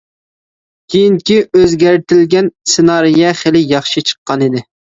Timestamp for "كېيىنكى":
0.93-1.37